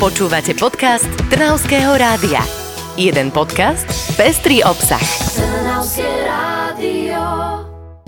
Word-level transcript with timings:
Počúvate 0.00 0.56
podcast 0.56 1.04
Trnavského 1.28 1.92
rádia. 1.92 2.40
Jeden 2.96 3.28
podcast, 3.28 3.84
pestrý 4.16 4.64
obsah. 4.64 5.04
Trnavské 5.36 6.08
rádio. 6.24 7.20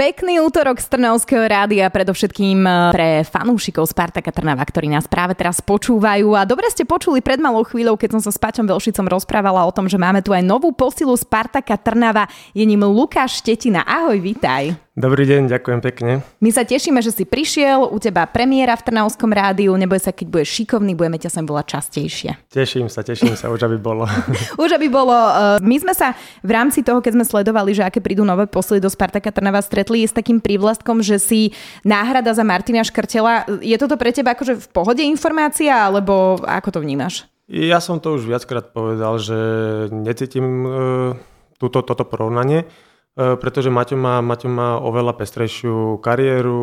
Pekný 0.00 0.40
útorok 0.40 0.80
z 0.80 0.88
Trnavského 0.88 1.44
rádia, 1.44 1.92
predovšetkým 1.92 2.64
eh, 2.64 2.72
pre 2.96 3.08
fanúšikov 3.28 3.92
Spartaka 3.92 4.32
Trnava, 4.32 4.64
ktorí 4.64 4.88
nás 4.88 5.04
práve 5.04 5.36
teraz 5.36 5.60
počúvajú. 5.60 6.32
A 6.32 6.48
dobre 6.48 6.72
ste 6.72 6.88
počuli 6.88 7.20
pred 7.20 7.36
malou 7.36 7.60
chvíľou, 7.60 8.00
keď 8.00 8.16
som 8.16 8.24
sa 8.24 8.32
s 8.32 8.40
Paťom 8.40 8.72
Velšicom 8.72 9.04
rozprávala 9.12 9.68
o 9.68 9.74
tom, 9.76 9.84
že 9.84 10.00
máme 10.00 10.24
tu 10.24 10.32
aj 10.32 10.40
novú 10.40 10.72
posilu 10.72 11.12
Spartaka 11.12 11.76
Trnava. 11.76 12.24
Je 12.56 12.64
ním 12.64 12.88
Lukáš 12.88 13.44
Štetina. 13.44 13.84
Ahoj, 13.84 14.16
vítaj. 14.16 14.80
Dobrý 14.92 15.24
deň, 15.24 15.48
ďakujem 15.48 15.80
pekne. 15.80 16.20
My 16.44 16.52
sa 16.52 16.68
tešíme, 16.68 17.00
že 17.00 17.16
si 17.16 17.24
prišiel, 17.24 17.88
u 17.88 17.96
teba 17.96 18.28
premiéra 18.28 18.76
v 18.76 18.92
Trnavskom 18.92 19.32
rádiu, 19.32 19.72
neboj 19.72 19.96
sa, 19.96 20.12
keď 20.12 20.28
budeš 20.28 20.52
šikovný, 20.52 20.92
budeme 20.92 21.16
ťa 21.16 21.32
sem 21.32 21.48
volať 21.48 21.64
častejšie. 21.64 22.30
Teším 22.52 22.92
sa, 22.92 23.00
teším 23.00 23.32
sa, 23.32 23.48
už 23.48 23.64
aby 23.64 23.80
bolo. 23.80 24.04
Už 24.60 24.76
aby 24.76 24.92
bolo. 24.92 25.16
eh, 25.16 25.64
My 25.64 25.80
sme 25.80 25.96
sa 25.96 26.12
v 26.44 26.50
rámci 26.52 26.84
toho, 26.84 27.00
keď 27.00 27.16
sme 27.16 27.24
sledovali, 27.24 27.72
že 27.72 27.88
aké 27.88 28.04
prídu 28.04 28.20
nové 28.20 28.44
posily 28.44 28.84
do 28.84 28.92
Spartaka 28.92 29.32
Trnava, 29.32 29.64
stretli 29.64 30.04
s 30.04 30.12
takým 30.12 30.44
prívlastkom, 30.44 31.00
že 31.00 31.16
si 31.16 31.56
náhrada 31.88 32.36
za 32.36 32.44
Martina 32.44 32.84
Škrtela. 32.84 33.48
Je 33.64 33.80
toto 33.80 33.96
pre 33.96 34.12
teba 34.12 34.36
akože 34.36 34.60
v 34.60 34.66
pohode 34.76 35.00
informácia, 35.00 35.88
alebo 35.88 36.36
ako 36.44 36.68
to 36.68 36.78
vnímaš? 36.84 37.24
Ja 37.48 37.80
som 37.80 37.96
to 37.96 38.20
už 38.20 38.28
viackrát 38.28 38.76
povedal, 38.76 39.16
že 39.16 39.36
necítim 39.88 40.44
e, 40.44 40.68
túto, 41.56 41.80
toto 41.80 42.04
porovnanie, 42.04 42.68
pretože 43.12 43.68
Maťo 43.68 43.96
má, 44.00 44.24
Maťo 44.24 44.48
má 44.48 44.80
oveľa 44.80 45.16
pestrejšiu 45.20 46.00
kariéru, 46.00 46.60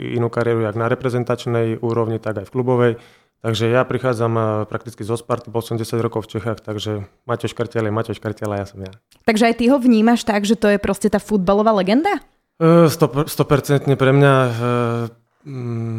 inú 0.00 0.32
kariéru 0.32 0.64
jak 0.64 0.76
na 0.76 0.88
reprezentačnej 0.88 1.80
úrovni, 1.84 2.16
tak 2.16 2.40
aj 2.40 2.46
v 2.48 2.54
klubovej. 2.54 2.92
Takže 3.42 3.74
ja 3.74 3.82
prichádzam 3.82 4.32
e, 4.38 4.42
prakticky 4.70 5.02
zo 5.02 5.18
Sparty, 5.18 5.50
bol 5.50 5.66
som 5.66 5.74
10 5.74 5.98
rokov 5.98 6.30
v 6.30 6.38
Čechách, 6.38 6.62
takže 6.62 7.10
Maťo 7.26 7.50
Škrtel 7.50 7.90
je 7.90 7.92
Maťo 7.92 8.14
Škrtel 8.14 8.54
a 8.54 8.62
ja 8.62 8.66
som 8.70 8.78
ja. 8.78 8.94
Takže 9.26 9.50
aj 9.50 9.54
ty 9.58 9.66
ho 9.66 9.82
vnímaš 9.82 10.22
tak, 10.22 10.46
že 10.46 10.54
to 10.54 10.70
je 10.70 10.78
proste 10.78 11.10
tá 11.10 11.18
futbalová 11.18 11.74
legenda? 11.74 12.22
E, 12.62 12.86
100%, 12.86 13.26
100% 13.26 13.98
pre 13.98 14.10
mňa 14.14 14.34
e, 14.38 14.50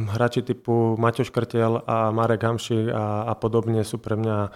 hráči 0.07 0.39
typu 0.39 0.95
Maťo 0.95 1.27
Škrtel 1.27 1.83
a 1.83 2.15
Marek 2.15 2.47
Hamši 2.47 2.87
a, 2.87 3.27
a 3.27 3.33
podobne 3.35 3.83
sú 3.83 3.99
pre 3.99 4.15
mňa 4.15 4.47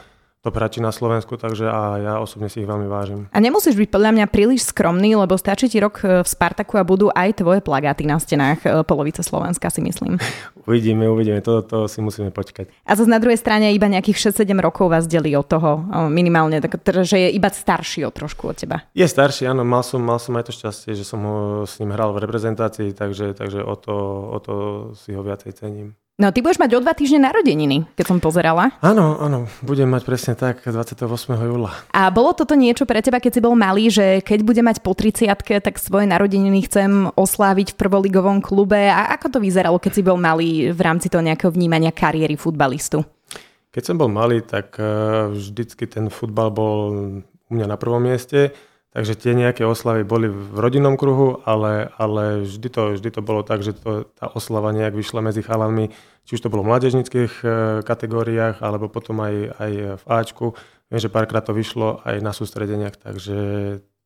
hráči 0.54 0.80
na 0.80 0.94
Slovensku, 0.94 1.36
takže 1.36 1.68
a 1.68 1.82
ja 1.98 2.14
osobne 2.22 2.48
si 2.48 2.64
ich 2.64 2.70
veľmi 2.70 2.88
vážim. 2.88 3.26
A 3.34 3.40
nemusíš 3.42 3.76
byť 3.76 3.90
podľa 3.90 4.12
mňa 4.14 4.26
príliš 4.30 4.70
skromný, 4.70 5.18
lebo 5.18 5.36
stačí 5.36 5.68
ti 5.68 5.82
rok 5.82 6.00
e, 6.04 6.22
v 6.22 6.28
Spartaku 6.28 6.78
a 6.80 6.88
budú 6.88 7.10
aj 7.12 7.42
tvoje 7.42 7.60
plagáty 7.60 8.06
na 8.06 8.22
stenách 8.22 8.60
e, 8.64 8.84
polovice 8.86 9.26
Slovenska, 9.26 9.68
si 9.74 9.82
myslím. 9.82 10.22
Uvidíme, 10.68 11.08
uvidíme, 11.08 11.40
to, 11.40 11.64
to 11.64 11.88
si 11.88 12.04
musíme 12.04 12.28
počkať. 12.28 12.68
A 12.84 12.92
zase 12.92 13.08
na 13.08 13.24
druhej 13.24 13.40
strane 13.40 13.72
iba 13.72 13.88
nejakých 13.88 14.36
6-7 14.36 14.52
rokov 14.60 14.92
vás 14.92 15.08
delí 15.08 15.32
od 15.32 15.48
toho 15.48 15.80
o, 15.80 16.12
minimálne, 16.12 16.60
tak, 16.60 16.84
teda, 16.84 17.08
že 17.08 17.24
je 17.24 17.30
iba 17.32 17.48
starší 17.48 18.04
o 18.04 18.12
trošku 18.12 18.52
od 18.52 18.60
teba. 18.60 18.84
Je 18.92 19.08
starší, 19.08 19.48
áno, 19.48 19.64
mal 19.64 19.80
som, 19.80 20.04
mal 20.04 20.20
som 20.20 20.36
aj 20.36 20.52
to 20.52 20.52
šťastie, 20.52 20.92
že 20.92 21.08
som 21.08 21.24
ho 21.24 21.38
s 21.64 21.80
ním 21.80 21.96
hral 21.96 22.12
v 22.12 22.20
reprezentácii, 22.20 22.92
takže, 22.92 23.32
takže 23.32 23.64
o, 23.64 23.80
to, 23.80 23.96
o 24.28 24.38
to 24.44 24.56
si 25.00 25.16
ho 25.16 25.24
viacej 25.24 25.56
cením. 25.56 25.96
No, 26.18 26.34
ty 26.34 26.42
budeš 26.42 26.58
mať 26.58 26.74
o 26.74 26.82
dva 26.82 26.98
týždne 26.98 27.30
narodeniny, 27.30 27.86
keď 27.94 28.06
som 28.10 28.18
pozerala. 28.18 28.74
Áno, 28.82 29.22
áno, 29.22 29.46
budem 29.62 29.86
mať 29.86 30.02
presne 30.02 30.34
tak 30.34 30.66
28. 30.66 31.06
júla. 31.46 31.70
A 31.94 32.10
bolo 32.10 32.34
toto 32.34 32.58
niečo 32.58 32.90
pre 32.90 33.06
teba, 33.06 33.22
keď 33.22 33.38
si 33.38 33.42
bol 33.46 33.54
malý, 33.54 33.94
že 33.94 34.26
keď 34.26 34.42
bude 34.42 34.66
mať 34.66 34.82
po 34.82 34.98
30 34.98 35.30
tak 35.62 35.78
svoje 35.78 36.10
narodeniny 36.10 36.66
chcem 36.66 37.14
osláviť 37.14 37.78
v 37.78 37.80
prvoligovom 37.86 38.42
klube. 38.42 38.90
A 38.90 39.14
ako 39.14 39.38
to 39.38 39.40
vyzeralo, 39.46 39.78
keď 39.78 39.94
si 39.94 40.02
bol 40.02 40.18
malý 40.18 40.74
v 40.74 40.82
rámci 40.82 41.06
toho 41.06 41.22
nejakého 41.22 41.54
vnímania 41.54 41.94
kariéry 41.94 42.34
futbalistu? 42.34 43.06
Keď 43.70 43.84
som 43.86 44.02
bol 44.02 44.10
malý, 44.10 44.42
tak 44.42 44.74
eh, 44.82 45.30
vždycky 45.30 45.86
ten 45.86 46.10
futbal 46.10 46.50
bol 46.50 46.78
u 47.46 47.52
mňa 47.54 47.70
na 47.70 47.78
prvom 47.78 48.02
mieste, 48.02 48.58
takže 48.96 49.14
tie 49.20 49.34
nejaké 49.36 49.68
oslavy 49.68 50.08
boli 50.08 50.32
v 50.32 50.58
rodinnom 50.58 50.96
kruhu, 50.96 51.44
ale, 51.44 51.92
ale 52.00 52.48
vždy, 52.48 52.68
to, 52.72 52.82
vždy 52.96 53.10
to 53.12 53.22
bolo 53.24 53.42
tak, 53.44 53.64
že 53.64 53.76
to, 53.76 54.08
tá 54.16 54.32
oslava 54.32 54.72
nejak 54.72 54.96
vyšla 54.96 55.22
medzi 55.24 55.44
chalanmi, 55.44 55.92
či 56.28 56.32
už 56.36 56.44
to 56.44 56.52
bolo 56.52 56.64
v 56.64 56.76
mládežnických 56.76 57.34
eh, 57.44 57.52
kategóriách, 57.84 58.64
alebo 58.64 58.92
potom 58.92 59.20
aj, 59.24 59.36
aj 59.60 59.72
v 60.00 60.04
Ačku. 60.08 60.48
Viem, 60.88 61.00
že 61.04 61.12
párkrát 61.12 61.44
to 61.44 61.52
vyšlo 61.52 62.00
aj 62.08 62.24
na 62.24 62.32
sústredeniach, 62.32 62.96
takže 63.00 63.38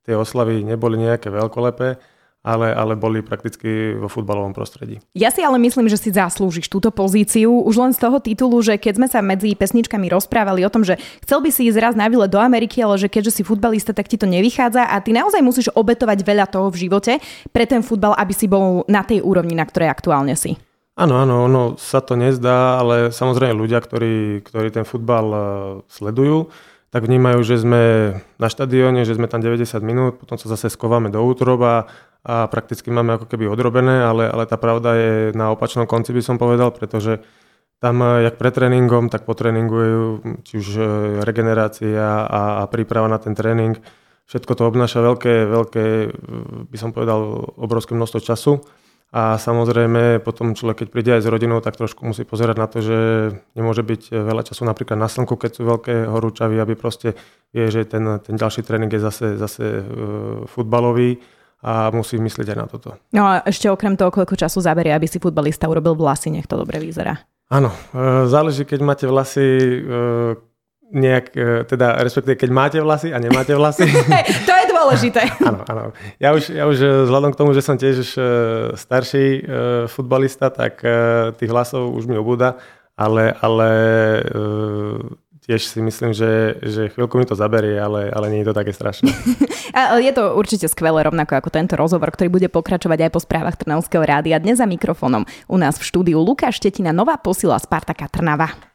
tie 0.01 0.15
oslavy 0.17 0.65
neboli 0.65 0.97
nejaké 0.97 1.29
veľkolepé, 1.29 2.01
ale, 2.41 2.73
ale 2.73 2.97
boli 2.97 3.21
prakticky 3.21 3.93
vo 3.93 4.09
futbalovom 4.09 4.53
prostredí. 4.57 4.97
Ja 5.13 5.29
si 5.29 5.45
ale 5.45 5.61
myslím, 5.61 5.85
že 5.85 6.01
si 6.01 6.09
zaslúžiš 6.09 6.73
túto 6.73 6.89
pozíciu 6.89 7.53
už 7.53 7.75
len 7.77 7.91
z 7.93 8.01
toho 8.01 8.17
titulu, 8.17 8.57
že 8.65 8.81
keď 8.81 8.93
sme 8.97 9.07
sa 9.07 9.21
medzi 9.21 9.53
pesničkami 9.53 10.09
rozprávali 10.09 10.65
o 10.65 10.73
tom, 10.73 10.81
že 10.81 10.97
chcel 11.21 11.45
by 11.45 11.49
si 11.53 11.69
ísť 11.69 11.77
raz 11.77 11.93
na 11.93 12.09
výlet 12.09 12.33
do 12.33 12.41
Ameriky, 12.41 12.81
ale 12.81 12.97
že 12.97 13.13
keďže 13.13 13.41
si 13.41 13.43
futbalista, 13.45 13.93
tak 13.93 14.09
ti 14.09 14.17
to 14.17 14.25
nevychádza 14.25 14.89
a 14.89 14.95
ty 15.05 15.13
naozaj 15.13 15.41
musíš 15.45 15.69
obetovať 15.77 16.25
veľa 16.25 16.49
toho 16.49 16.73
v 16.73 16.89
živote 16.89 17.13
pre 17.53 17.69
ten 17.69 17.85
futbal, 17.85 18.17
aby 18.17 18.33
si 18.33 18.49
bol 18.49 18.81
na 18.89 19.05
tej 19.05 19.21
úrovni, 19.21 19.53
na 19.53 19.65
ktorej 19.69 19.93
aktuálne 19.93 20.33
si. 20.33 20.57
Áno, 20.97 21.17
áno, 21.17 21.47
ono 21.47 21.61
sa 21.79 22.03
to 22.03 22.19
nezdá, 22.19 22.81
ale 22.81 23.15
samozrejme 23.15 23.55
ľudia, 23.55 23.79
ktorí, 23.79 24.43
ktorí 24.43 24.69
ten 24.75 24.83
futbal 24.83 25.27
eh, 25.31 25.41
sledujú, 25.87 26.51
tak 26.91 27.07
vnímajú, 27.07 27.39
že 27.47 27.63
sme 27.63 27.83
na 28.35 28.47
štadióne, 28.51 29.07
že 29.07 29.15
sme 29.15 29.31
tam 29.31 29.39
90 29.39 29.79
minút, 29.79 30.19
potom 30.19 30.35
sa 30.35 30.51
zase 30.51 30.67
skováme 30.67 31.07
do 31.07 31.23
útroba 31.23 31.87
a 32.21 32.45
prakticky 32.45 32.93
máme 32.93 33.17
ako 33.17 33.25
keby 33.25 33.49
odrobené, 33.49 34.05
ale, 34.05 34.29
ale 34.29 34.45
tá 34.45 34.53
pravda 34.53 34.93
je 34.93 35.13
na 35.33 35.49
opačnom 35.49 35.89
konci 35.89 36.13
by 36.13 36.21
som 36.21 36.37
povedal, 36.37 36.69
pretože 36.69 37.17
tam 37.81 37.97
eh, 38.05 38.29
jak 38.29 38.37
pred 38.37 38.53
tréningom, 38.53 39.09
tak 39.09 39.25
po 39.25 39.33
tréningu 39.33 40.21
či 40.45 40.61
už 40.61 40.67
eh, 40.77 40.85
regenerácia 41.25 42.29
a, 42.29 42.61
a 42.61 42.69
príprava 42.69 43.09
na 43.09 43.17
ten 43.17 43.33
tréning. 43.33 43.81
Všetko 44.29 44.53
to 44.53 44.63
obnáša 44.69 45.01
veľké, 45.01 45.33
veľké, 45.49 45.85
eh, 46.05 46.13
by 46.69 46.77
som 46.77 46.93
povedal, 46.93 47.19
obrovské 47.57 47.97
množstvo 47.97 48.21
času. 48.21 48.61
A 49.11 49.35
samozrejme 49.35 50.23
potom 50.23 50.55
človek, 50.55 50.85
keď 50.85 50.87
príde 50.87 51.11
aj 51.11 51.27
s 51.27 51.27
rodinou, 51.27 51.59
tak 51.59 51.75
trošku 51.75 52.07
musí 52.07 52.23
pozerať 52.23 52.55
na 52.55 52.67
to, 52.71 52.79
že 52.79 52.99
nemôže 53.59 53.83
byť 53.83 54.07
veľa 54.07 54.47
času 54.47 54.63
napríklad 54.63 54.95
na 54.95 55.11
slnku, 55.11 55.35
keď 55.35 55.51
sú 55.51 55.67
veľké 55.67 56.07
horúčavy, 56.07 56.55
aby 56.55 56.79
proste 56.79 57.19
vie, 57.51 57.67
že 57.67 57.83
ten, 57.83 58.07
ten 58.23 58.39
ďalší 58.39 58.63
tréning 58.63 58.87
je 58.87 59.03
zase, 59.03 59.35
zase 59.35 59.65
e, 59.67 59.83
futbalový 60.47 61.19
a 61.61 61.93
musí 61.93 62.17
myslieť 62.17 62.47
aj 62.53 62.57
na 62.57 62.65
toto. 62.65 62.97
No 63.13 63.29
a 63.29 63.45
ešte 63.45 63.69
okrem 63.69 63.93
toho, 63.93 64.09
koľko 64.09 64.33
času 64.33 64.65
zaberie, 64.65 64.91
aby 64.97 65.05
si 65.05 65.21
futbalista 65.21 65.69
urobil 65.69 65.93
vlasy, 65.93 66.33
nech 66.33 66.49
to 66.49 66.57
dobre 66.57 66.81
vyzerá. 66.81 67.21
Áno, 67.51 67.69
e, 67.93 68.25
záleží, 68.25 68.65
keď 68.65 68.79
máte 68.81 69.05
vlasy 69.05 69.43
e, 69.43 69.79
nejak, 70.95 71.25
e, 71.35 71.67
teda 71.67 72.01
respektíve 72.01 72.39
keď 72.39 72.49
máte 72.49 72.79
vlasy 72.81 73.13
a 73.13 73.21
nemáte 73.21 73.53
vlasy. 73.53 73.85
To 74.47 74.53
je 74.55 74.65
dôležité. 74.71 75.21
áno, 75.49 75.61
áno. 75.69 75.83
Ja 76.17 76.33
už, 76.33 76.49
ja 76.49 76.65
už 76.65 77.05
vzhľadom 77.05 77.35
k 77.35 77.39
tomu, 77.43 77.51
že 77.53 77.61
som 77.61 77.77
tiež 77.77 77.95
už 78.01 78.11
starší 78.73 79.45
futbalista, 79.85 80.49
tak 80.49 80.81
tých 81.37 81.51
vlasov 81.51 81.93
už 81.93 82.09
mi 82.09 82.17
obúda, 82.17 82.57
ale, 82.97 83.35
ale 83.37 83.69
tiež 85.51 85.67
si 85.67 85.83
myslím, 85.83 86.15
že, 86.15 86.63
že 86.63 86.87
chvíľku 86.95 87.19
mi 87.19 87.27
to 87.27 87.35
zaberie, 87.35 87.75
ale, 87.75 88.07
ale 88.07 88.31
nie 88.31 88.39
je 88.39 88.47
to 88.47 88.55
také 88.55 88.71
strašné. 88.71 89.11
A 89.75 89.99
je 89.99 90.11
to 90.15 90.39
určite 90.39 90.71
skvelé, 90.71 91.03
rovnako 91.03 91.35
ako 91.35 91.49
tento 91.51 91.75
rozhovor, 91.75 92.15
ktorý 92.15 92.31
bude 92.31 92.47
pokračovať 92.47 93.07
aj 93.07 93.11
po 93.11 93.19
správach 93.19 93.59
Trnavského 93.59 94.03
rádia. 94.03 94.39
Dnes 94.39 94.63
za 94.63 94.67
mikrofónom 94.67 95.27
u 95.51 95.55
nás 95.59 95.75
v 95.75 95.87
štúdiu 95.87 96.23
Lukáš 96.23 96.63
Štetina, 96.63 96.95
nová 96.95 97.19
posila 97.19 97.59
Spartaka 97.59 98.07
Trnava. 98.07 98.70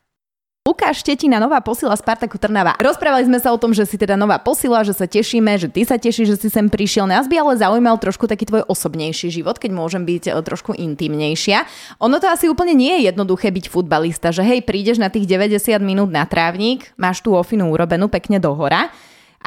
Lukáš 0.67 1.07
Štetina, 1.07 1.39
nová 1.39 1.63
posila 1.63 1.95
Spartaku 1.95 2.43
Trnava. 2.43 2.75
Rozprávali 2.83 3.23
sme 3.23 3.39
sa 3.39 3.55
o 3.55 3.59
tom, 3.63 3.71
že 3.71 3.87
si 3.87 3.95
teda 3.95 4.19
nová 4.19 4.43
posila, 4.43 4.83
že 4.83 4.99
sa 4.99 5.07
tešíme, 5.07 5.55
že 5.63 5.71
ty 5.71 5.87
sa 5.87 5.95
tešíš, 5.95 6.35
že 6.35 6.37
si 6.43 6.49
sem 6.51 6.67
prišiel. 6.67 7.07
Nás 7.07 7.31
by 7.31 7.39
ale 7.39 7.55
zaujímal 7.55 7.95
trošku 8.03 8.27
taký 8.27 8.51
tvoj 8.51 8.67
osobnejší 8.67 9.31
život, 9.31 9.63
keď 9.63 9.71
môžem 9.71 10.03
byť 10.03 10.27
e, 10.27 10.31
trošku 10.43 10.75
intimnejšia. 10.75 11.63
Ono 12.03 12.19
to 12.19 12.27
asi 12.27 12.51
úplne 12.51 12.75
nie 12.75 12.99
je 12.99 13.15
jednoduché 13.15 13.55
byť 13.55 13.71
futbalista, 13.71 14.35
že 14.35 14.43
hej, 14.43 14.67
prídeš 14.67 14.99
na 14.99 15.07
tých 15.07 15.31
90 15.31 15.79
minút 15.87 16.11
na 16.11 16.27
trávnik, 16.27 16.91
máš 16.99 17.23
tú 17.23 17.39
ofinu 17.39 17.71
urobenú 17.71 18.11
pekne 18.11 18.43
do 18.43 18.51
hora, 18.51 18.91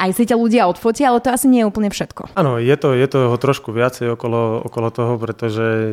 aj 0.00 0.16
si 0.16 0.24
ťa 0.24 0.36
ľudia 0.40 0.64
odfotia, 0.64 1.12
ale 1.12 1.20
to 1.20 1.28
asi 1.28 1.44
nie 1.44 1.60
je 1.60 1.68
úplne 1.68 1.92
všetko. 1.92 2.32
Áno, 2.32 2.56
je 2.56 2.72
to, 2.80 2.96
je 2.96 3.04
toho 3.04 3.36
trošku 3.36 3.68
viacej 3.68 4.16
okolo, 4.16 4.64
okolo 4.64 4.88
toho, 4.88 5.20
pretože 5.20 5.60
e, 5.60 5.88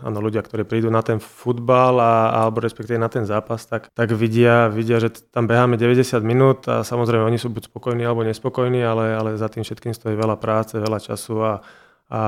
áno, 0.00 0.24
ľudia, 0.24 0.40
ktorí 0.40 0.64
prídu 0.64 0.88
na 0.88 1.04
ten 1.04 1.20
futbal 1.20 2.00
a, 2.00 2.32
alebo 2.32 2.64
respektíve 2.64 2.96
na 2.96 3.12
ten 3.12 3.28
zápas, 3.28 3.68
tak, 3.68 3.92
tak 3.92 4.08
vidia, 4.16 4.72
vidia, 4.72 4.96
že 4.96 5.12
tam 5.12 5.44
beháme 5.44 5.76
90 5.76 6.24
minút 6.24 6.64
a 6.64 6.80
samozrejme 6.80 7.28
oni 7.28 7.36
sú 7.36 7.52
buď 7.52 7.68
spokojní 7.68 8.08
alebo 8.08 8.24
nespokojní, 8.24 8.80
ale, 8.80 9.12
ale 9.12 9.30
za 9.36 9.52
tým 9.52 9.68
všetkým 9.68 9.92
stojí 9.92 10.16
veľa 10.16 10.40
práce, 10.40 10.80
veľa 10.80 10.98
času 11.04 11.36
a, 11.44 11.52
a 12.08 12.22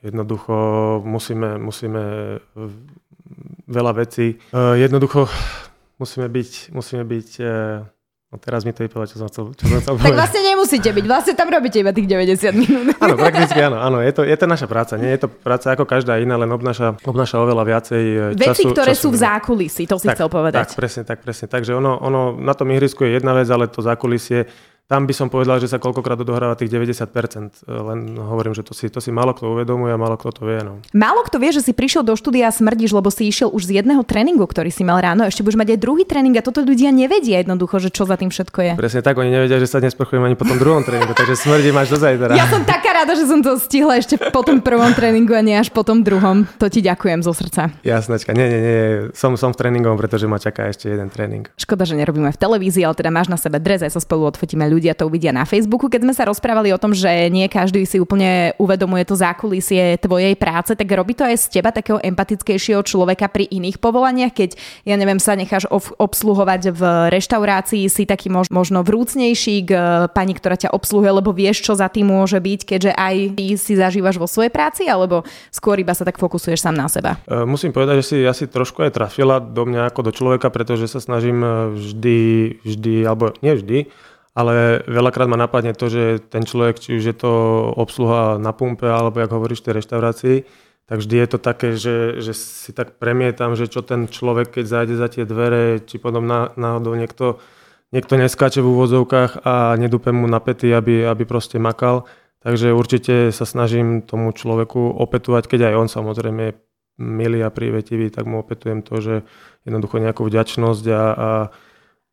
jednoducho 0.00 0.56
musíme, 1.04 1.60
musíme 1.60 2.02
veľa 3.68 3.92
vecí. 4.00 4.40
E, 4.48 4.80
Jednoducho 4.80 5.28
musíme 6.00 6.32
byť, 6.32 6.72
musíme 6.72 7.04
byť 7.04 7.28
No 8.32 8.40
teraz 8.40 8.64
mi 8.64 8.72
to 8.72 8.80
vypadá, 8.80 9.04
čo 9.04 9.20
som 9.20 9.28
chcel, 9.28 9.52
čo 9.52 9.68
som 9.68 9.76
chcel 9.76 9.92
Tak 10.00 10.08
povedať. 10.08 10.16
vlastne 10.16 10.40
nemusíte 10.40 10.88
byť, 10.88 11.04
vlastne 11.04 11.34
tam 11.36 11.52
robíte 11.52 11.84
iba 11.84 11.92
tých 11.92 12.08
90 12.08 12.56
minút. 12.56 12.96
Áno, 13.04 13.14
prakticky 13.20 13.60
áno, 13.60 13.76
áno, 13.76 14.00
je 14.00 14.12
to, 14.16 14.24
je 14.24 14.36
to 14.40 14.46
naša 14.48 14.64
práca, 14.64 14.96
nie 14.96 15.12
je 15.12 15.20
to 15.20 15.28
práca 15.28 15.76
ako 15.76 15.84
každá 15.84 16.16
iná, 16.16 16.40
len 16.40 16.48
obnáša, 16.48 16.96
obnáša 17.04 17.44
oveľa 17.44 17.64
viacej 17.68 18.02
e, 18.08 18.24
Veci, 18.32 18.64
času. 18.64 18.72
ktoré 18.72 18.92
času 18.96 19.02
sú 19.04 19.08
v 19.12 19.18
zákulisí, 19.20 19.82
to 19.84 20.00
si 20.00 20.08
tak, 20.08 20.16
chcel 20.16 20.32
povedať. 20.32 20.72
Tak, 20.72 20.80
presne, 20.80 21.02
tak, 21.04 21.20
presne. 21.20 21.44
Takže 21.52 21.76
ono, 21.76 22.00
ono, 22.00 22.32
na 22.40 22.56
tom 22.56 22.72
ihrisku 22.72 23.04
je 23.04 23.20
jedna 23.20 23.36
vec, 23.36 23.52
ale 23.52 23.68
to 23.68 23.84
zákulisie, 23.84 24.48
tam 24.92 25.08
by 25.08 25.14
som 25.16 25.32
povedal, 25.32 25.56
že 25.56 25.72
sa 25.72 25.80
koľkokrát 25.80 26.20
odohráva 26.20 26.52
tých 26.52 26.68
90%. 26.68 27.64
Len 27.64 28.12
hovorím, 28.20 28.52
že 28.52 28.60
to 28.60 28.76
si, 28.76 28.92
to 28.92 29.00
si 29.00 29.08
málo 29.08 29.32
kto 29.32 29.56
uvedomuje 29.56 29.88
a 29.88 29.96
málo 29.96 30.20
kto 30.20 30.36
to 30.36 30.42
vie. 30.44 30.60
No. 30.60 30.84
Málo 30.92 31.24
kto 31.24 31.40
vie, 31.40 31.48
že 31.48 31.64
si 31.64 31.72
prišiel 31.72 32.04
do 32.04 32.12
štúdia 32.12 32.48
a 32.48 32.52
smrdíš, 32.52 32.92
lebo 32.92 33.08
si 33.08 33.24
išiel 33.24 33.48
už 33.48 33.72
z 33.72 33.80
jedného 33.80 34.04
tréningu, 34.04 34.44
ktorý 34.44 34.68
si 34.68 34.84
mal 34.84 35.00
ráno, 35.00 35.24
ešte 35.24 35.40
budeš 35.40 35.56
mať 35.56 35.68
aj 35.72 35.78
druhý 35.80 36.04
tréning 36.04 36.36
a 36.36 36.44
toto 36.44 36.60
ľudia 36.60 36.92
nevedia 36.92 37.40
jednoducho, 37.40 37.80
že 37.80 37.88
čo 37.88 38.04
za 38.04 38.20
tým 38.20 38.28
všetko 38.28 38.58
je. 38.60 38.72
Presne 38.76 39.00
tak, 39.00 39.16
oni 39.16 39.32
nevedia, 39.32 39.56
že 39.56 39.64
sa 39.64 39.80
nesprchujem 39.80 40.28
ani 40.28 40.36
po 40.36 40.44
tom 40.44 40.60
druhom 40.60 40.84
tréningu, 40.84 41.16
takže 41.16 41.40
smrdím 41.40 41.72
až 41.80 41.96
do 41.96 41.96
zajtra. 41.96 42.36
Ja 42.36 42.44
som 42.52 42.60
taká 42.68 42.92
rada, 42.92 43.16
že 43.16 43.24
som 43.24 43.40
to 43.40 43.56
stihla 43.56 43.96
ešte 43.96 44.20
po 44.28 44.44
tom 44.44 44.60
prvom 44.60 44.92
tréningu 44.92 45.32
a 45.32 45.40
nie 45.40 45.56
až 45.56 45.72
po 45.72 45.88
tom 45.88 46.04
druhom. 46.04 46.44
To 46.60 46.68
ti 46.68 46.84
ďakujem 46.84 47.24
zo 47.24 47.32
srdca. 47.32 47.72
Jasnačka, 47.80 48.36
nie, 48.36 48.44
nie, 48.44 48.60
nie, 48.60 48.80
som, 49.16 49.32
som 49.40 49.56
v 49.56 49.56
tréningom, 49.56 49.96
pretože 49.96 50.28
ma 50.28 50.36
čaká 50.36 50.68
ešte 50.68 50.92
jeden 50.92 51.08
tréning. 51.08 51.48
Škoda, 51.56 51.88
že 51.88 51.96
nerobíme 51.96 52.28
v 52.28 52.36
televízii, 52.36 52.84
ale 52.84 52.92
teda 52.92 53.08
máš 53.08 53.32
na 53.32 53.40
sebe 53.40 53.56
dres, 53.56 53.80
aj 53.80 53.96
sa 53.96 54.00
spolu 54.04 54.28
odfotíme, 54.28 54.68
ľudia 54.82 54.98
to 54.98 55.06
uvidia 55.06 55.30
na 55.30 55.46
Facebooku. 55.46 55.86
Keď 55.86 56.02
sme 56.02 56.10
sa 56.10 56.26
rozprávali 56.26 56.74
o 56.74 56.82
tom, 56.82 56.90
že 56.90 57.30
nie 57.30 57.46
každý 57.46 57.86
si 57.86 58.02
úplne 58.02 58.50
uvedomuje 58.58 59.06
to 59.06 59.14
zákulisie 59.14 59.94
tvojej 60.02 60.34
práce, 60.34 60.74
tak 60.74 60.90
robí 60.90 61.14
to 61.14 61.22
aj 61.22 61.38
z 61.38 61.62
teba 61.62 61.70
takého 61.70 62.02
empatickejšieho 62.02 62.82
človeka 62.82 63.30
pri 63.30 63.46
iných 63.46 63.78
povolaniach, 63.78 64.34
keď, 64.34 64.58
ja 64.82 64.98
neviem, 64.98 65.22
sa 65.22 65.38
necháš 65.38 65.70
ob- 65.70 65.94
obsluhovať 66.02 66.74
v 66.74 66.82
reštaurácii, 67.14 67.86
si 67.86 68.02
taký 68.02 68.26
mož- 68.26 68.50
možno 68.50 68.82
vrúcnejší 68.82 69.56
k 69.62 69.70
e, 69.70 69.80
pani, 70.10 70.34
ktorá 70.34 70.58
ťa 70.58 70.74
obsluhuje, 70.74 71.22
lebo 71.22 71.30
vieš, 71.30 71.62
čo 71.62 71.78
za 71.78 71.86
tým 71.86 72.10
môže 72.10 72.42
byť, 72.42 72.60
keďže 72.66 72.92
aj 72.98 73.14
ty 73.38 73.46
si 73.54 73.78
zažívaš 73.78 74.18
vo 74.18 74.26
svojej 74.26 74.50
práci, 74.50 74.90
alebo 74.90 75.22
skôr 75.54 75.78
iba 75.78 75.94
sa 75.94 76.02
tak 76.02 76.18
fokusuješ 76.18 76.58
sám 76.58 76.74
na 76.74 76.90
seba. 76.90 77.22
E, 77.30 77.46
Musím 77.46 77.70
povedať, 77.70 78.02
že 78.02 78.08
si 78.10 78.16
asi 78.26 78.50
trošku 78.50 78.82
aj 78.82 78.98
trafila 78.98 79.38
do 79.38 79.62
mňa 79.62 79.94
ako 79.94 80.10
do 80.10 80.12
človeka, 80.16 80.50
pretože 80.50 80.90
sa 80.90 80.98
snažím 80.98 81.38
e, 81.38 81.50
vždy, 81.78 82.18
vždy, 82.66 82.94
alebo 83.06 83.30
nie 83.44 83.54
vždy, 83.54 83.78
ale 84.32 84.80
veľakrát 84.88 85.28
ma 85.28 85.36
napadne 85.36 85.76
to, 85.76 85.92
že 85.92 86.24
ten 86.32 86.48
človek, 86.48 86.80
či 86.80 86.96
už 86.96 87.04
je 87.04 87.16
to 87.16 87.32
obsluha 87.76 88.40
na 88.40 88.56
pumpe, 88.56 88.88
alebo 88.88 89.20
jak 89.20 89.32
hovoríš 89.32 89.60
v 89.60 89.66
tej 89.68 89.74
reštaurácii, 89.84 90.36
tak 90.88 90.96
vždy 90.98 91.16
je 91.20 91.28
to 91.28 91.38
také, 91.38 91.68
že, 91.76 92.20
že 92.20 92.32
si 92.32 92.72
tak 92.72 92.96
premietam, 92.96 93.54
že 93.54 93.68
čo 93.68 93.84
ten 93.84 94.08
človek, 94.08 94.56
keď 94.60 94.64
zájde 94.66 94.94
za 94.96 95.08
tie 95.12 95.24
dvere, 95.28 95.84
či 95.84 96.00
potom 96.00 96.24
ná- 96.24 96.52
náhodou 96.56 96.96
niekto, 96.96 97.38
niekto 97.92 98.16
neskáče 98.16 98.64
v 98.64 98.70
úvodzovkách 98.72 99.44
a 99.44 99.76
nedupe 99.76 100.10
mu 100.10 100.24
na 100.26 100.40
pety, 100.40 100.72
aby, 100.72 101.06
aby 101.06 101.22
proste 101.28 101.60
makal. 101.60 102.08
Takže 102.42 102.74
určite 102.74 103.30
sa 103.30 103.46
snažím 103.46 104.02
tomu 104.02 104.34
človeku 104.34 104.98
opetovať, 104.98 105.46
keď 105.46 105.60
aj 105.70 105.74
on 105.78 105.88
samozrejme 105.88 106.40
je 106.50 106.58
milý 106.98 107.40
a 107.46 107.54
prívetivý, 107.54 108.10
tak 108.10 108.26
mu 108.26 108.42
opetujem 108.42 108.82
to, 108.82 108.98
že 108.98 109.14
jednoducho 109.62 110.02
nejakú 110.02 110.26
vďačnosť 110.26 110.84
a, 110.90 110.92
a, 110.92 111.02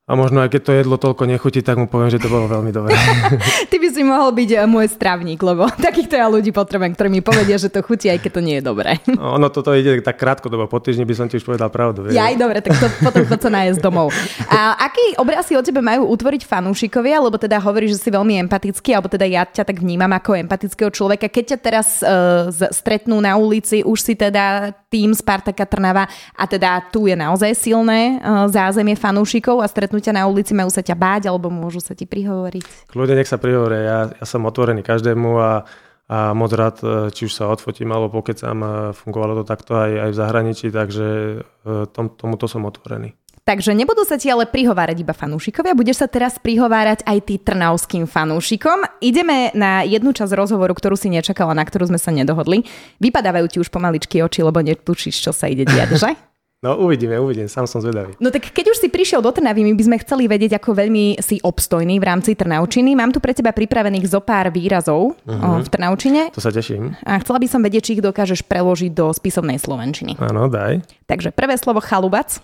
a 0.09 0.17
možno 0.17 0.41
aj 0.41 0.49
keď 0.49 0.61
to 0.65 0.71
jedlo 0.73 0.97
toľko 0.97 1.29
nechutí, 1.29 1.61
tak 1.61 1.77
mu 1.77 1.85
poviem, 1.85 2.09
že 2.09 2.17
to 2.17 2.33
bolo 2.33 2.49
veľmi 2.49 2.73
dobré. 2.73 2.97
Ty 3.69 3.77
by 3.77 3.89
si 3.93 4.01
mohol 4.01 4.33
byť 4.33 4.49
eh, 4.57 4.65
môj 4.65 4.89
stravník, 4.89 5.37
lebo 5.37 5.69
takýchto 5.87 6.17
ja 6.17 6.25
ľudí 6.25 6.49
potrebujem, 6.49 6.97
ktorí 6.97 7.09
mi 7.13 7.21
povedia, 7.21 7.61
že 7.61 7.69
to 7.69 7.85
chutí, 7.85 8.09
aj 8.09 8.25
keď 8.25 8.31
to 8.33 8.41
nie 8.41 8.57
je 8.57 8.63
dobré. 8.65 8.97
ono 9.37 9.53
toto 9.53 9.69
ide 9.77 10.01
tak 10.01 10.17
krátko, 10.17 10.49
dobo 10.49 10.65
po 10.65 10.81
týždni 10.81 11.05
by 11.05 11.13
som 11.13 11.29
ti 11.29 11.37
už 11.37 11.45
povedal 11.45 11.69
pravdu. 11.69 12.09
vieš. 12.09 12.17
Ja 12.17 12.33
aj 12.33 12.41
dobre, 12.41 12.57
tak 12.65 12.73
to 12.81 12.89
potom 13.05 13.21
poď 13.29 13.39
sa 13.45 13.49
nájsť 13.53 13.79
domov. 13.85 14.09
A 14.49 14.81
aký 14.89 15.13
obraz 15.21 15.45
si 15.45 15.53
o 15.53 15.61
tebe 15.61 15.85
majú 15.85 16.09
utvoriť 16.09 16.41
fanúšikovia, 16.41 17.21
lebo 17.21 17.37
teda 17.37 17.61
hovoríš, 17.61 18.01
že 18.01 18.01
si 18.01 18.09
veľmi 18.09 18.41
empatický, 18.49 18.97
alebo 18.97 19.13
teda 19.13 19.29
ja 19.29 19.45
ťa 19.45 19.61
tak 19.61 19.77
vnímam 19.77 20.09
ako 20.09 20.41
empatického 20.41 20.89
človeka. 20.89 21.29
Keď 21.29 21.53
ťa 21.53 21.57
teraz 21.61 21.87
uh, 22.01 22.49
stretnú 22.73 23.21
na 23.21 23.37
ulici, 23.37 23.85
už 23.85 24.01
si 24.01 24.17
teda 24.17 24.73
tým 24.89 25.13
Spartaka 25.13 25.69
Trnava 25.69 26.09
a 26.33 26.43
teda 26.49 26.81
tu 26.89 27.05
je 27.05 27.13
naozaj 27.13 27.53
silné 27.53 28.17
uh, 28.17 28.49
zázemie 28.49 28.97
fanúšikov 28.97 29.61
a 29.61 29.69
stretnú 29.69 29.98
ťa 29.99 30.15
na 30.15 30.23
ulici, 30.25 30.51
majú 30.55 30.71
sa 30.71 30.81
ťa 30.81 30.95
báť 30.95 31.23
alebo 31.29 31.47
môžu 31.51 31.83
sa 31.83 31.93
ti 31.93 32.09
prihovoriť. 32.09 32.89
Kľudne 32.91 33.19
nech 33.19 33.29
sa 33.29 33.37
prihovoria, 33.39 33.81
ja, 33.81 33.99
ja 34.11 34.25
som 34.25 34.47
otvorený 34.47 34.81
každému 34.81 35.29
a, 35.39 35.63
a 36.09 36.17
moc 36.33 36.51
rád, 36.55 36.81
e, 36.81 37.13
či 37.13 37.29
už 37.29 37.33
sa 37.35 37.51
odfotím 37.51 37.93
alebo 37.93 38.19
pokecam, 38.19 38.57
e, 38.59 38.67
fungovalo 38.97 39.41
to 39.41 39.43
takto 39.45 39.77
aj, 39.77 39.91
aj 40.07 40.09
v 40.11 40.19
zahraničí, 40.19 40.67
takže 40.71 41.07
e, 41.43 41.85
tom, 41.93 42.11
tomuto 42.15 42.49
som 42.49 42.65
otvorený. 42.65 43.13
Takže 43.49 43.73
nebudú 43.73 44.05
sa 44.05 44.21
ti 44.21 44.29
ale 44.29 44.45
prihovárať 44.45 45.01
iba 45.01 45.09
fanúšikovia, 45.09 45.73
budeš 45.73 46.05
sa 46.05 46.07
teraz 46.11 46.37
prihovárať 46.37 47.01
aj 47.01 47.17
ty 47.25 47.41
trnavským 47.41 48.05
fanúšikom. 48.05 48.85
Ideme 49.01 49.49
na 49.57 49.81
jednu 49.81 50.13
časť 50.13 50.37
rozhovoru, 50.37 50.77
ktorú 50.77 50.93
si 50.93 51.09
nečakala, 51.09 51.57
na 51.57 51.65
ktorú 51.65 51.89
sme 51.89 51.97
sa 51.97 52.13
nedohodli. 52.13 52.61
Vypadávajú 53.01 53.49
ti 53.49 53.57
už 53.57 53.73
pomaličky 53.73 54.21
oči, 54.21 54.45
lebo 54.45 54.61
netučíš, 54.61 55.17
čo 55.17 55.33
sa 55.33 55.49
ide 55.49 55.65
diať, 55.65 55.97
že? 55.97 56.13
No 56.59 56.75
uvidíme, 56.75 57.15
uvidím, 57.23 57.47
sám 57.47 57.71
som 57.71 57.79
zvedavý. 57.79 58.19
No 58.19 58.35
tak 58.35 58.51
keď 58.51 58.75
už 58.75 58.83
si 58.83 58.87
prišiel 58.91 59.23
do 59.23 59.31
Trnavy, 59.31 59.63
my 59.63 59.79
by 59.79 59.83
sme 59.87 59.97
chceli 60.03 60.27
vedieť, 60.27 60.59
ako 60.59 60.75
veľmi 60.75 61.15
si 61.23 61.39
obstojný 61.39 61.95
v 61.95 62.03
rámci 62.03 62.35
Trnavčiny. 62.35 62.99
Mám 62.99 63.15
tu 63.15 63.23
pre 63.23 63.31
teba 63.31 63.55
pripravených 63.55 64.11
zo 64.11 64.19
pár 64.19 64.51
výrazov 64.51 65.15
uh-huh. 65.23 65.63
v 65.63 65.69
Trnavčine 65.71 66.35
To 66.35 66.43
sa 66.43 66.51
teším. 66.51 66.99
a 67.07 67.15
chcela 67.23 67.39
by 67.39 67.47
som 67.47 67.63
vedieť, 67.63 67.83
či 67.87 67.91
ich 67.95 68.03
dokážeš 68.03 68.43
preložiť 68.43 68.91
do 68.91 69.07
spisovnej 69.07 69.55
slovenčiny. 69.55 70.19
Áno, 70.19 70.51
daj. 70.51 70.83
Takže 71.07 71.31
prvé 71.31 71.55
slovo 71.55 71.79
chalubac. 71.79 72.43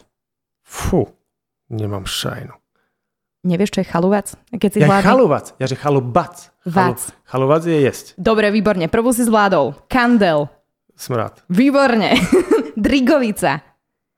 Fú, 0.64 1.12
nemám 1.68 2.08
šajnu. 2.08 2.56
Nevieš, 3.46 3.78
čo 3.78 3.80
je 3.84 3.88
chalubac? 3.92 4.32
Keď 4.50 4.70
si 4.72 4.80
Ja 4.80 4.96
hladný? 4.96 5.06
chaluvac, 5.12 5.46
ja 5.60 5.68
že 5.68 5.76
chalubac. 5.76 6.56
Vac. 6.64 6.98
chaluvac 7.28 7.62
je 7.68 7.84
jesť. 7.84 8.06
Dobre, 8.16 8.48
výborne. 8.48 8.88
Prvú 8.88 9.12
si 9.12 9.28
zvládol. 9.28 9.76
Kandel. 9.92 10.48
Smrad. 10.96 11.44
Výborne. 11.52 12.16
Drigovica. 12.80 13.75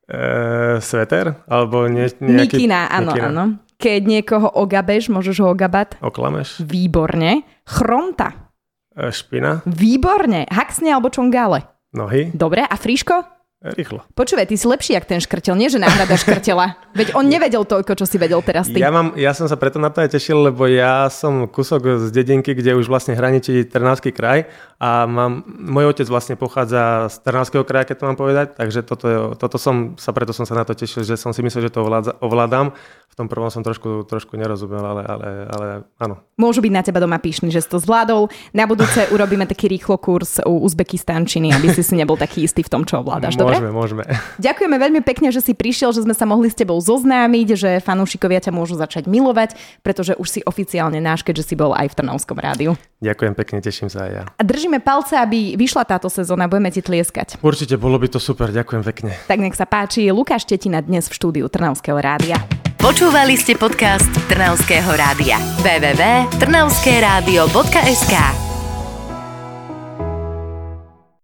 E, 0.08 0.80
sveter? 0.80 1.44
Alebo 1.52 1.84
nie, 1.92 2.08
nejaký... 2.08 2.64
Mikina, 2.64 2.88
áno, 2.88 3.12
mikina. 3.12 3.28
áno. 3.28 3.44
Keď 3.78 4.02
niekoho 4.08 4.48
ogabeš, 4.50 5.12
môžeš 5.14 5.44
ho 5.44 5.54
ogabať. 5.54 6.00
Oklameš? 6.02 6.64
Výborne. 6.64 7.44
Chronta. 7.68 8.56
E, 8.96 9.12
špina? 9.12 9.62
Výborne. 9.68 10.48
Haxne 10.48 10.96
alebo 10.96 11.12
čongále. 11.12 11.68
Nohy? 11.92 12.32
Dobre. 12.32 12.64
A 12.64 12.76
friško? 12.80 13.37
Rýchlo. 13.74 14.06
Počúvaj, 14.14 14.48
ty 14.48 14.56
si 14.56 14.68
lepší, 14.70 14.96
jak 14.96 15.10
ten 15.10 15.20
škrtel. 15.20 15.58
Nie, 15.58 15.68
že 15.68 15.82
náhrada 15.82 16.16
škrtela. 16.16 16.80
Veď 16.94 17.18
on 17.18 17.26
nevedel 17.34 17.66
toľko, 17.66 17.98
čo 17.98 18.06
si 18.06 18.22
vedel 18.22 18.40
teraz 18.46 18.70
ty. 18.72 18.80
Ja, 18.80 18.94
mám, 18.94 19.18
ja 19.18 19.34
som 19.34 19.50
sa 19.50 19.58
preto 19.58 19.82
na 19.82 19.92
to 19.92 20.06
aj 20.06 20.14
tešil, 20.14 20.48
lebo 20.48 20.70
ja 20.70 21.10
som 21.12 21.50
kúsok 21.50 22.08
z 22.08 22.14
dedinky, 22.14 22.54
kde 22.54 22.78
už 22.78 22.88
vlastne 22.88 23.18
hraničí 23.18 23.66
Trnavský 23.68 24.14
kraj 24.14 24.48
a 24.78 25.10
mám, 25.10 25.42
môj 25.48 25.90
otec 25.90 26.06
vlastne 26.06 26.38
pochádza 26.38 27.10
z 27.10 27.16
Trnavského 27.26 27.66
kraja, 27.66 27.90
keď 27.90 27.96
to 27.98 28.08
mám 28.08 28.18
povedať, 28.18 28.54
takže 28.54 28.86
toto, 28.86 29.34
toto 29.34 29.58
som 29.58 29.98
sa, 29.98 30.14
preto 30.14 30.38
som 30.38 30.46
sa 30.46 30.54
na 30.54 30.62
to 30.62 30.78
tešil, 30.78 31.02
že 31.02 31.18
som 31.18 31.34
si 31.34 31.42
myslel, 31.42 31.66
že 31.66 31.74
to 31.74 31.82
ovládza, 31.82 32.14
ovládam. 32.22 32.78
V 33.10 33.16
tom 33.18 33.26
prvom 33.26 33.50
som 33.50 33.66
trošku, 33.66 34.06
trošku 34.06 34.38
nerozumel, 34.38 34.86
ale, 34.86 35.02
ale, 35.02 35.30
ale 35.50 35.68
áno. 35.98 36.22
Môžu 36.38 36.62
byť 36.62 36.70
na 36.70 36.86
teba 36.86 37.02
doma 37.02 37.18
pyšní, 37.18 37.50
že 37.50 37.66
si 37.66 37.70
to 37.74 37.82
zvládol. 37.82 38.30
Na 38.54 38.70
budúce 38.70 39.10
urobíme 39.10 39.50
taký 39.50 39.66
rýchlo 39.66 39.98
kurz 39.98 40.38
u 40.46 40.62
Uzbekistančiny, 40.62 41.50
aby 41.50 41.74
si 41.74 41.82
si 41.82 41.98
nebol 41.98 42.14
taký 42.14 42.46
istý 42.46 42.62
v 42.62 42.70
tom, 42.70 42.86
čo 42.86 43.02
ovládaš. 43.02 43.34
Dobre? 43.42 43.57
Môžeme, 43.58 43.74
môžeme. 43.74 44.06
Ďakujeme 44.46 44.78
veľmi 44.78 45.02
pekne, 45.02 45.34
že 45.34 45.42
si 45.42 45.58
prišiel, 45.58 45.90
že 45.92 46.06
sme 46.06 46.14
sa 46.14 46.30
mohli 46.30 46.54
s 46.54 46.56
tebou 46.56 46.78
zoznámiť, 46.78 47.48
že 47.58 47.82
fanúšikovia 47.82 48.46
ťa 48.46 48.54
môžu 48.54 48.78
začať 48.78 49.10
milovať, 49.10 49.58
pretože 49.82 50.14
už 50.14 50.30
si 50.30 50.46
oficiálne 50.46 51.02
náš, 51.02 51.26
keďže 51.26 51.44
si 51.54 51.56
bol 51.58 51.74
aj 51.74 51.90
v 51.90 51.98
Trnavskom 51.98 52.38
rádiu. 52.38 52.78
Ďakujem 53.02 53.34
pekne, 53.34 53.62
teším 53.62 53.90
sa 53.90 54.06
aj 54.06 54.12
ja. 54.14 54.24
A 54.38 54.44
držíme 54.46 54.80
palce, 54.82 55.18
aby 55.18 55.58
vyšla 55.58 55.86
táto 55.86 56.10
sezóna, 56.10 56.48
budeme 56.50 56.70
ti 56.70 56.82
tlieskať. 56.86 57.42
Určite 57.42 57.78
bolo 57.82 57.98
by 57.98 58.08
to 58.14 58.20
super, 58.22 58.54
ďakujem 58.54 58.84
pekne. 58.86 59.18
Tak 59.26 59.40
nech 59.42 59.58
sa 59.58 59.66
páči, 59.66 60.14
Lukáš 60.14 60.46
Tetina 60.46 60.82
dnes 60.82 61.10
v 61.10 61.14
štúdiu 61.18 61.50
Trnavského 61.50 61.98
rádia. 61.98 62.38
Počúvali 62.78 63.34
ste 63.36 63.58
podcast 63.58 64.14
Trnavského 64.30 64.94
rádia. 64.94 65.42
www.trnavskeradio.sk 65.66 68.47